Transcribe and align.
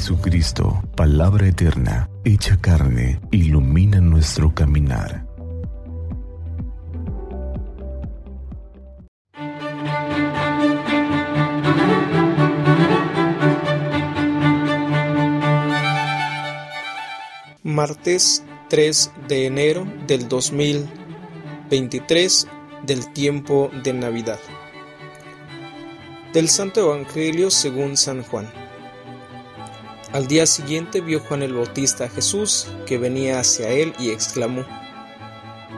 Jesucristo, 0.00 0.80
palabra 0.96 1.46
eterna, 1.46 2.08
hecha 2.24 2.58
carne, 2.58 3.20
ilumina 3.32 4.00
nuestro 4.00 4.54
caminar. 4.54 5.26
Martes 17.62 18.42
3 18.70 19.12
de 19.28 19.44
enero 19.44 19.86
del 20.06 20.28
2023 20.28 22.48
del 22.86 23.12
tiempo 23.12 23.70
de 23.84 23.92
Navidad. 23.92 24.40
Del 26.32 26.48
Santo 26.48 26.80
Evangelio 26.80 27.50
según 27.50 27.98
San 27.98 28.22
Juan. 28.22 28.59
Al 30.12 30.26
día 30.26 30.44
siguiente 30.44 31.00
vio 31.00 31.20
Juan 31.20 31.44
el 31.44 31.54
Bautista 31.54 32.06
a 32.06 32.08
Jesús 32.08 32.66
que 32.84 32.98
venía 32.98 33.38
hacia 33.38 33.68
él 33.70 33.94
y 33.96 34.10
exclamó, 34.10 34.64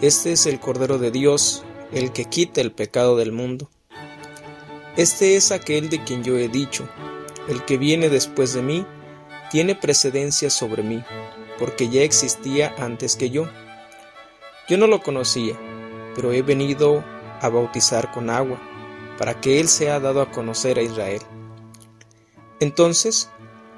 Este 0.00 0.32
es 0.32 0.46
el 0.46 0.58
Cordero 0.58 0.98
de 0.98 1.12
Dios, 1.12 1.64
el 1.92 2.12
que 2.12 2.24
quita 2.24 2.60
el 2.60 2.72
pecado 2.72 3.16
del 3.16 3.30
mundo. 3.30 3.70
Este 4.96 5.36
es 5.36 5.52
aquel 5.52 5.90
de 5.90 6.02
quien 6.02 6.24
yo 6.24 6.36
he 6.36 6.48
dicho, 6.48 6.88
el 7.46 7.64
que 7.64 7.78
viene 7.78 8.08
después 8.08 8.52
de 8.52 8.62
mí, 8.62 8.84
tiene 9.52 9.76
precedencia 9.76 10.50
sobre 10.50 10.82
mí, 10.82 11.04
porque 11.56 11.88
ya 11.88 12.02
existía 12.02 12.74
antes 12.78 13.14
que 13.14 13.30
yo. 13.30 13.48
Yo 14.68 14.76
no 14.76 14.88
lo 14.88 15.04
conocía, 15.04 15.56
pero 16.16 16.32
he 16.32 16.42
venido 16.42 17.04
a 17.40 17.48
bautizar 17.48 18.10
con 18.10 18.28
agua, 18.28 18.60
para 19.18 19.40
que 19.40 19.60
Él 19.60 19.68
sea 19.68 20.00
dado 20.00 20.20
a 20.20 20.32
conocer 20.32 20.80
a 20.80 20.82
Israel. 20.82 21.22
Entonces 22.58 23.30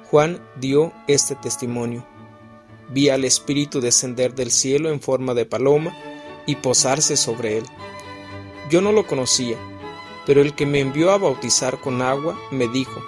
Juan 0.09 0.41
dio 0.55 0.91
este 1.07 1.35
testimonio. 1.35 2.03
Vi 2.89 3.09
al 3.09 3.25
Espíritu 3.25 3.79
descender 3.79 4.33
del 4.33 4.49
cielo 4.49 4.89
en 4.89 4.99
forma 4.99 5.35
de 5.35 5.45
paloma 5.45 5.95
y 6.47 6.55
posarse 6.55 7.15
sobre 7.15 7.59
él. 7.59 7.63
Yo 8.71 8.81
no 8.81 8.91
lo 8.91 9.05
conocía, 9.05 9.57
pero 10.25 10.41
el 10.41 10.55
que 10.55 10.65
me 10.65 10.79
envió 10.79 11.11
a 11.11 11.19
bautizar 11.19 11.79
con 11.79 12.01
agua 12.01 12.35
me 12.49 12.67
dijo, 12.67 12.99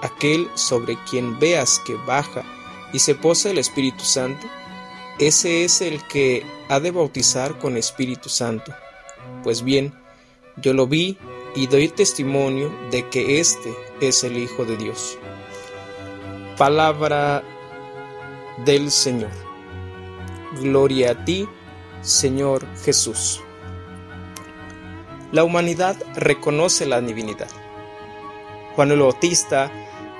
aquel 0.00 0.48
sobre 0.54 0.96
quien 1.10 1.38
veas 1.38 1.78
que 1.84 1.94
baja 2.06 2.42
y 2.94 3.00
se 3.00 3.14
posa 3.14 3.50
el 3.50 3.58
Espíritu 3.58 4.04
Santo, 4.04 4.46
ese 5.18 5.64
es 5.64 5.82
el 5.82 6.02
que 6.06 6.42
ha 6.70 6.80
de 6.80 6.90
bautizar 6.90 7.58
con 7.58 7.76
Espíritu 7.76 8.30
Santo. 8.30 8.72
Pues 9.42 9.62
bien, 9.62 9.92
yo 10.56 10.72
lo 10.72 10.86
vi 10.86 11.18
y 11.54 11.66
doy 11.66 11.88
testimonio 11.88 12.72
de 12.90 13.06
que 13.10 13.40
éste 13.40 13.74
es 14.00 14.24
el 14.24 14.38
Hijo 14.38 14.64
de 14.64 14.78
Dios. 14.78 15.18
Palabra 16.60 17.42
del 18.66 18.90
Señor. 18.90 19.30
Gloria 20.60 21.12
a 21.12 21.24
ti, 21.24 21.48
Señor 22.02 22.66
Jesús. 22.84 23.40
La 25.32 25.42
humanidad 25.42 25.96
reconoce 26.16 26.84
la 26.84 27.00
divinidad. 27.00 27.48
Juan 28.74 28.90
el 28.90 29.00
Bautista 29.00 29.72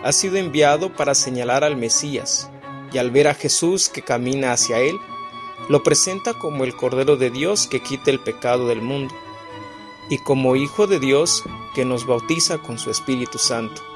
ha 0.02 0.12
sido 0.12 0.36
enviado 0.36 0.96
para 0.96 1.14
señalar 1.14 1.62
al 1.62 1.76
Mesías, 1.76 2.50
y 2.90 2.96
al 2.96 3.10
ver 3.10 3.28
a 3.28 3.34
Jesús 3.34 3.90
que 3.90 4.00
camina 4.00 4.54
hacia 4.54 4.78
él, 4.78 4.96
lo 5.68 5.82
presenta 5.82 6.32
como 6.32 6.64
el 6.64 6.74
Cordero 6.74 7.18
de 7.18 7.28
Dios 7.28 7.66
que 7.66 7.82
quita 7.82 8.10
el 8.10 8.18
pecado 8.18 8.66
del 8.66 8.80
mundo, 8.80 9.14
y 10.08 10.16
como 10.16 10.56
Hijo 10.56 10.86
de 10.86 11.00
Dios 11.00 11.44
que 11.74 11.84
nos 11.84 12.06
bautiza 12.06 12.56
con 12.56 12.78
su 12.78 12.90
Espíritu 12.90 13.36
Santo. 13.36 13.89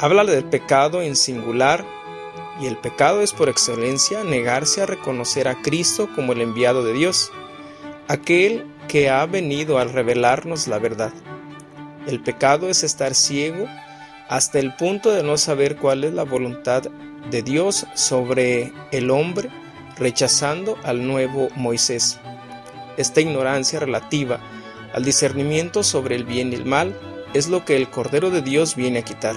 Habla 0.00 0.24
del 0.24 0.44
pecado 0.44 1.02
en 1.02 1.16
singular 1.16 1.84
y 2.60 2.66
el 2.66 2.76
pecado 2.76 3.20
es 3.20 3.32
por 3.32 3.48
excelencia 3.48 4.22
negarse 4.22 4.80
a 4.80 4.86
reconocer 4.86 5.48
a 5.48 5.60
Cristo 5.60 6.08
como 6.14 6.32
el 6.32 6.40
enviado 6.40 6.84
de 6.84 6.92
Dios, 6.92 7.32
aquel 8.06 8.64
que 8.86 9.10
ha 9.10 9.26
venido 9.26 9.76
a 9.76 9.84
revelarnos 9.84 10.68
la 10.68 10.78
verdad. 10.78 11.12
El 12.06 12.22
pecado 12.22 12.68
es 12.68 12.84
estar 12.84 13.16
ciego 13.16 13.66
hasta 14.28 14.60
el 14.60 14.72
punto 14.76 15.10
de 15.10 15.24
no 15.24 15.36
saber 15.36 15.76
cuál 15.76 16.04
es 16.04 16.12
la 16.12 16.22
voluntad 16.22 16.84
de 17.32 17.42
Dios 17.42 17.84
sobre 17.94 18.72
el 18.92 19.10
hombre, 19.10 19.50
rechazando 19.96 20.78
al 20.84 21.08
nuevo 21.08 21.48
Moisés. 21.56 22.20
Esta 22.96 23.20
ignorancia 23.20 23.80
relativa 23.80 24.38
al 24.94 25.04
discernimiento 25.04 25.82
sobre 25.82 26.14
el 26.14 26.22
bien 26.22 26.52
y 26.52 26.54
el 26.54 26.66
mal 26.66 26.96
es 27.34 27.48
lo 27.48 27.64
que 27.64 27.76
el 27.76 27.90
Cordero 27.90 28.30
de 28.30 28.42
Dios 28.42 28.76
viene 28.76 29.00
a 29.00 29.04
quitar. 29.04 29.34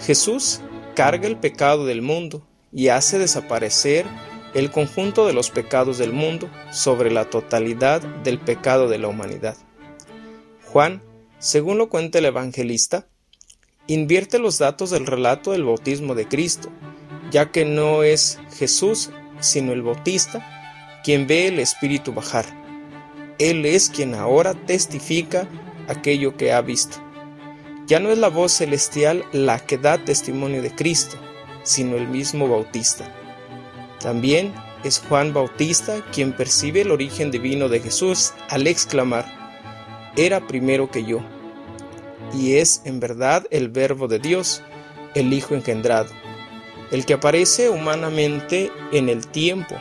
Jesús 0.00 0.60
carga 0.94 1.26
el 1.26 1.36
pecado 1.36 1.86
del 1.86 2.02
mundo 2.02 2.46
y 2.72 2.88
hace 2.88 3.18
desaparecer 3.18 4.06
el 4.54 4.70
conjunto 4.70 5.26
de 5.26 5.32
los 5.32 5.50
pecados 5.50 5.98
del 5.98 6.12
mundo 6.12 6.50
sobre 6.70 7.10
la 7.10 7.28
totalidad 7.28 8.00
del 8.00 8.38
pecado 8.38 8.88
de 8.88 8.98
la 8.98 9.08
humanidad. 9.08 9.56
Juan, 10.64 11.02
según 11.38 11.78
lo 11.78 11.88
cuenta 11.88 12.18
el 12.18 12.24
evangelista, 12.24 13.06
invierte 13.86 14.38
los 14.38 14.58
datos 14.58 14.90
del 14.90 15.06
relato 15.06 15.52
del 15.52 15.64
bautismo 15.64 16.14
de 16.14 16.26
Cristo, 16.26 16.70
ya 17.30 17.50
que 17.50 17.64
no 17.64 18.02
es 18.02 18.38
Jesús, 18.56 19.10
sino 19.40 19.72
el 19.72 19.82
bautista, 19.82 21.00
quien 21.04 21.26
ve 21.26 21.48
el 21.48 21.58
Espíritu 21.58 22.12
bajar. 22.12 22.46
Él 23.38 23.66
es 23.66 23.90
quien 23.90 24.14
ahora 24.14 24.54
testifica 24.54 25.48
aquello 25.88 26.36
que 26.36 26.52
ha 26.52 26.62
visto. 26.62 27.05
Ya 27.86 28.00
no 28.00 28.10
es 28.10 28.18
la 28.18 28.28
voz 28.28 28.52
celestial 28.52 29.24
la 29.32 29.60
que 29.60 29.78
da 29.78 30.04
testimonio 30.04 30.60
de 30.60 30.74
Cristo, 30.74 31.16
sino 31.62 31.96
el 31.96 32.08
mismo 32.08 32.48
Bautista. 32.48 33.04
También 34.00 34.52
es 34.82 34.98
Juan 35.08 35.32
Bautista 35.32 36.04
quien 36.12 36.32
percibe 36.32 36.80
el 36.80 36.90
origen 36.90 37.30
divino 37.30 37.68
de 37.68 37.80
Jesús 37.80 38.32
al 38.48 38.66
exclamar, 38.66 39.24
era 40.16 40.46
primero 40.46 40.90
que 40.90 41.04
yo. 41.04 41.20
Y 42.34 42.56
es 42.56 42.82
en 42.84 42.98
verdad 42.98 43.46
el 43.50 43.68
Verbo 43.68 44.08
de 44.08 44.18
Dios, 44.18 44.62
el 45.14 45.32
Hijo 45.32 45.54
engendrado, 45.54 46.10
el 46.90 47.06
que 47.06 47.14
aparece 47.14 47.70
humanamente 47.70 48.72
en 48.92 49.08
el 49.08 49.28
tiempo, 49.28 49.76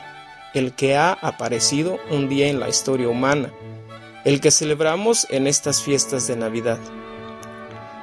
el 0.54 0.74
que 0.74 0.96
ha 0.96 1.14
aparecido 1.14 2.00
un 2.12 2.30
día 2.30 2.48
en 2.50 2.60
la 2.60 2.70
historia 2.70 3.10
humana, 3.10 3.52
el 4.26 4.42
que 4.42 4.52
celebramos 4.52 5.26
en 5.32 5.48
estas 5.48 5.82
fiestas 5.82 6.28
de 6.28 6.36
Navidad. 6.36 6.80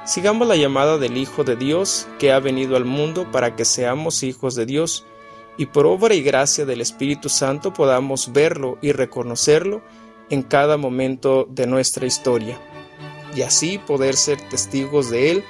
Sigamos 0.05 0.47
la 0.49 0.57
llamada 0.57 0.97
del 0.97 1.17
Hijo 1.17 1.45
de 1.45 1.55
Dios 1.55 2.07
que 2.19 2.33
ha 2.33 2.39
venido 2.39 2.75
al 2.75 2.83
mundo 2.83 3.31
para 3.31 3.55
que 3.55 3.63
seamos 3.63 4.23
hijos 4.23 4.53
de 4.53 4.65
Dios 4.65 5.05
y 5.55 5.67
por 5.67 5.85
obra 5.85 6.13
y 6.13 6.21
gracia 6.21 6.65
del 6.65 6.81
Espíritu 6.81 7.29
Santo 7.29 7.71
podamos 7.71 8.33
verlo 8.33 8.77
y 8.81 8.91
reconocerlo 8.91 9.81
en 10.29 10.41
cada 10.41 10.75
momento 10.75 11.47
de 11.49 11.67
nuestra 11.67 12.05
historia 12.05 12.59
y 13.33 13.43
así 13.43 13.77
poder 13.77 14.17
ser 14.17 14.41
testigos 14.49 15.09
de 15.09 15.31
Él 15.31 15.43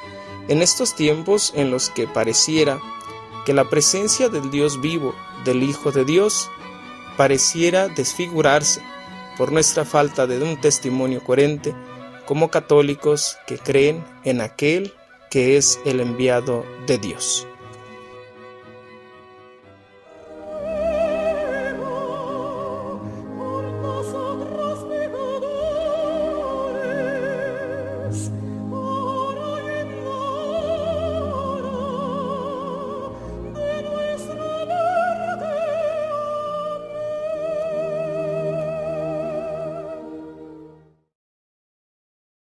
en 0.47 0.61
estos 0.61 0.93
tiempos 0.93 1.51
en 1.55 1.71
los 1.71 1.89
que 1.89 2.07
pareciera 2.07 2.79
que 3.47 3.53
la 3.53 3.69
presencia 3.69 4.29
del 4.29 4.51
Dios 4.51 4.79
vivo, 4.81 5.15
del 5.45 5.63
Hijo 5.63 5.91
de 5.91 6.05
Dios, 6.05 6.49
pareciera 7.17 7.87
desfigurarse 7.87 8.83
por 9.35 9.51
nuestra 9.51 9.83
falta 9.83 10.27
de 10.27 10.43
un 10.43 10.61
testimonio 10.61 11.23
coherente 11.23 11.73
como 12.25 12.49
católicos 12.49 13.37
que 13.47 13.57
creen 13.57 14.03
en 14.23 14.41
aquel 14.41 14.93
que 15.29 15.57
es 15.57 15.79
el 15.85 15.99
enviado 15.99 16.63
de 16.87 16.97
Dios. 16.97 17.47